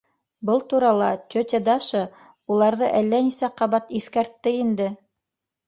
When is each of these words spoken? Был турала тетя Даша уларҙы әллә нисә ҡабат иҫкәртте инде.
Был 0.49 0.61
турала 0.71 1.09
тетя 1.33 1.59
Даша 1.67 2.01
уларҙы 2.55 2.89
әллә 3.03 3.21
нисә 3.29 3.53
ҡабат 3.63 3.95
иҫкәртте 4.03 4.59
инде. 4.67 4.93